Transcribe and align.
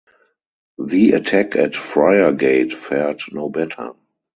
The 0.83 1.11
attack 1.11 1.55
at 1.55 1.73
Friargate 1.73 2.73
fared 2.73 3.21
no 3.31 3.49
better. 3.49 3.93